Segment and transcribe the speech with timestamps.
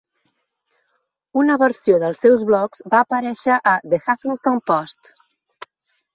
[1.41, 5.15] Una versió dels seus blogs va aparèixer a "The Huffington Post".